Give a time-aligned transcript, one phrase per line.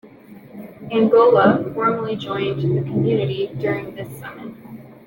[0.91, 4.55] Angola formally joined the Community during this summit.